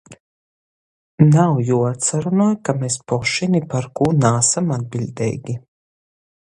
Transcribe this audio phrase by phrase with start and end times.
[1.33, 5.61] Nav juoatsarunoj, ka mes poši ni par kū naasam atbiļdeigi.